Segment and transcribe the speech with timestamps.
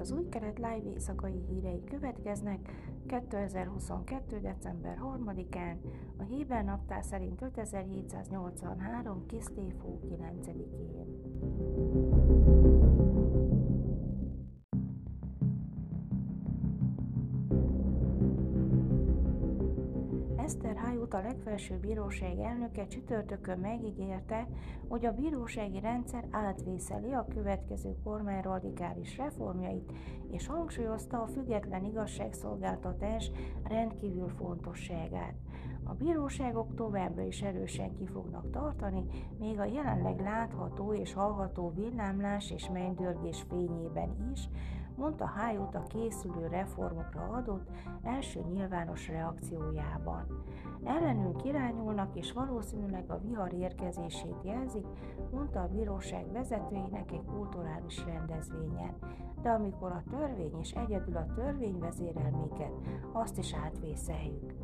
[0.00, 2.72] Kelet live éjszakai hírei következnek
[3.06, 4.40] 2022.
[4.40, 5.76] december 3-án,
[6.18, 9.26] a Héber naptár szerint 5783.
[9.26, 11.99] Kisztéfó 9-én.
[20.74, 24.48] Hájút a legfelső bíróság elnöke csütörtökön megígérte,
[24.88, 29.92] hogy a bírósági rendszer átvészeli a következő kormány radikális reformjait,
[30.30, 33.30] és hangsúlyozta a független igazságszolgáltatás
[33.62, 35.34] rendkívül fontosságát.
[35.84, 39.04] A bíróságok továbbra is erősen ki fognak tartani,
[39.38, 44.48] még a jelenleg látható és hallható villámlás és mennydörgés fényében is,
[45.00, 47.68] mondta Hájút a készülő reformokra adott
[48.02, 50.26] első nyilvános reakciójában.
[50.84, 54.86] Ellenünk irányulnak, és valószínűleg a vihar érkezését jelzik,
[55.32, 58.94] mondta a bíróság vezetőinek egy kulturális rendezvényen.
[59.42, 62.72] De amikor a törvény és egyedül a törvény vezérel minket,
[63.12, 64.54] azt is átvészeljük.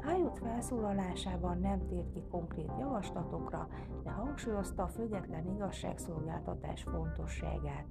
[0.00, 3.68] Hájút felszólalásában nem tért ki konkrét javaslatokra,
[4.04, 7.86] de hangsúlyozta a független igazságszolgáltatás fontosságát.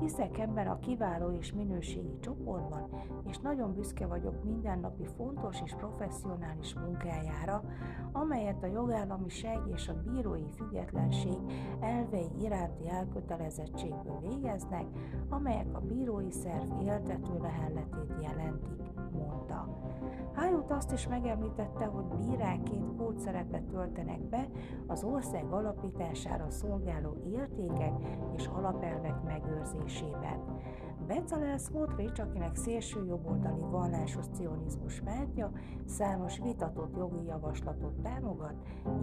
[0.00, 2.88] Hiszek ebben a kiváló és minőségi csoportban,
[3.28, 7.62] és nagyon büszke vagyok mindennapi fontos és professzionális munkájára,
[8.12, 11.38] amelyet a jogállamiság és a bírói függetlenség
[11.80, 14.84] elvei iránti elkötelezettségből végeznek,
[15.28, 18.82] amelyek a bírói szerv éltető lehelletét jelentik,
[19.12, 19.78] mondta.
[20.56, 24.48] Hájút azt is megemlítette, hogy bíráként kódszerepet töltenek be
[24.86, 27.92] az ország alapítására szolgáló értékek
[28.36, 30.40] és alapelvek megőrzésében.
[31.06, 35.52] Bezalel Smotrich, akinek szélső jobboldali vallásos cionizmus pártja,
[35.96, 38.54] számos vitatott jogi javaslatot támogat,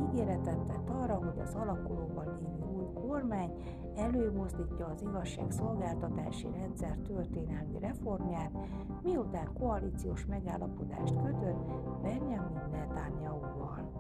[0.03, 3.51] ígéretet tett arra, hogy az alakulóban lévő új kormány
[3.95, 8.51] előmozdítja az igazságszolgáltatási rendszer történelmi reformját,
[9.03, 11.67] miután koalíciós megállapodást kötött
[12.01, 13.91] Benjamin Netanyahu-val.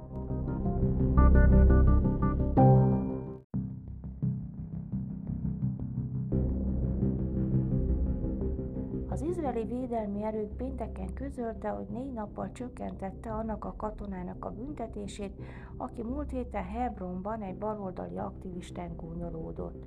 [9.21, 15.33] Izraeli védelmi erők pénteken közölte, hogy négy nappal csökkentette annak a katonának a büntetését,
[15.77, 19.85] aki múlt héten Hebronban egy baloldali aktivistán gúnyolódott.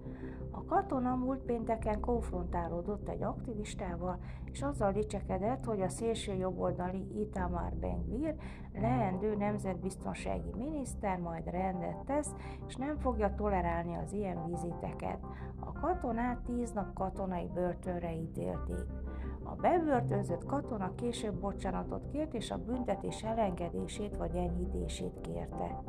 [0.51, 7.73] A katona múlt pénteken konfrontálódott egy aktivistával, és azzal dicsekedett, hogy a szélső jobboldali Itamar
[7.73, 8.35] Ben-Gvir
[8.73, 12.35] leendő nemzetbiztonsági miniszter majd rendet tesz,
[12.67, 15.19] és nem fogja tolerálni az ilyen viziteket.
[15.61, 19.06] A katonát tíz nap katonai börtönre ítélték.
[19.51, 25.83] A bebörtönzött katona később bocsánatot kért, és a büntetés elengedését vagy enyhítését kérte.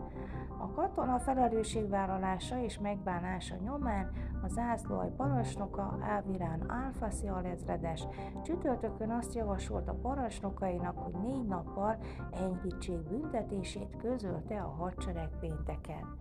[0.59, 4.11] A katona felelősségvállalása és megbánása nyomán
[4.43, 8.07] a zászlóaj parancsnoka Ávirán Alfaszi alezredes
[8.43, 11.97] csütörtökön azt javasolt a parancsnokainak, hogy négy nappal
[12.31, 16.17] enyhítsék büntetését, közölte a hadsereg pénteken.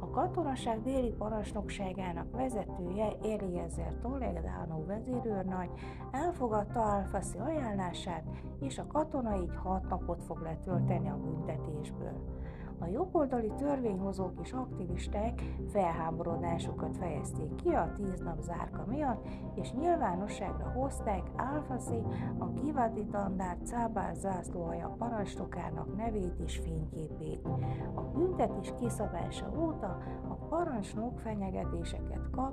[0.00, 5.70] A katonaság déli parancsnokságának vezetője Eliezer Toledano vezérőrnagy
[6.10, 8.24] elfogadta Alfaszi ajánlását,
[8.60, 12.42] és a katona így hat napot fog letölteni a büntetésből.
[12.78, 20.70] A jobboldali törvényhozók és aktivisták felháborodásukat fejezték ki a tíz nap zárka miatt, és nyilvánosságra
[20.70, 22.02] hozták Alfaszi,
[22.38, 27.48] a Kivadi Dandár Cábár zászlóhaja parancsnokának nevét és fényképét.
[27.94, 29.98] A büntetés kiszabása óta
[30.28, 32.52] a parancsnok fenyegetéseket kap,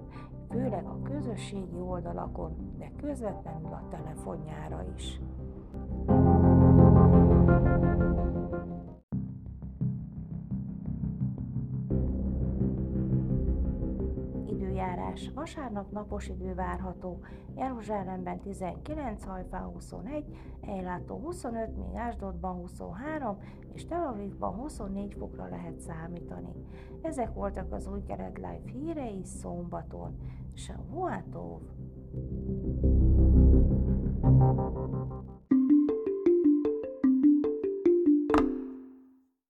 [0.49, 5.19] főleg a közösségi oldalakon, de közvetlenül a telefonjára is.
[14.81, 15.31] Időjárás.
[15.33, 17.19] Vasárnap napos idő várható.
[17.55, 20.25] Jeruzsálemben 19, Hajfán 21,
[20.61, 23.37] Ejlátó 25, míg Ásdodban 23,
[23.73, 26.53] és Tel Avivban 24 fokra lehet számítani.
[27.01, 30.17] Ezek voltak az új Kered Live hírei szombaton.
[30.53, 31.61] Shavuatov!
[34.21, 35.00] thank you